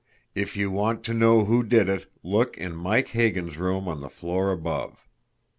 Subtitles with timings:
[0.33, 4.09] "IF YOU WANT TO KNOW WHO DID IT, LOOK IN MIKE HAGAN'S ROOM ON THE
[4.09, 5.07] FLOOR ABOVE."